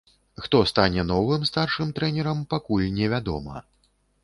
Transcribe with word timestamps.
Хто 0.45 0.61
стане 0.71 1.03
новым 1.09 1.45
старшым 1.51 1.93
трэнерам, 1.99 2.41
пакуль 2.55 2.91
невядома. 2.99 3.65